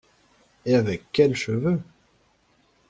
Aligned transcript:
Et 0.65 0.73
avec 0.73 1.11
quels 1.11 1.35
cheveux! 1.35 1.79